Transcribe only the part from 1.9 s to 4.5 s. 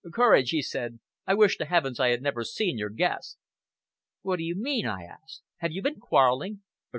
I had never seen your guest!" "What do